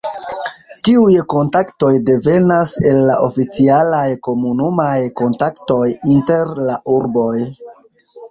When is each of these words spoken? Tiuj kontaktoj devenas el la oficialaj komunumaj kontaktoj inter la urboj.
Tiuj 0.87 1.17
kontaktoj 1.33 1.89
devenas 2.07 2.71
el 2.91 3.01
la 3.09 3.17
oficialaj 3.27 4.07
komunumaj 4.29 4.97
kontaktoj 5.21 5.83
inter 6.15 6.51
la 6.71 6.79
urboj. 6.95 7.37